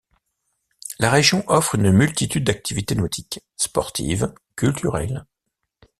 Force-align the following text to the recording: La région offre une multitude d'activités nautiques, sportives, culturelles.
La 0.97 1.11
région 1.11 1.43
offre 1.45 1.75
une 1.75 1.91
multitude 1.91 2.43
d'activités 2.45 2.95
nautiques, 2.95 3.41
sportives, 3.57 4.33
culturelles. 4.55 5.27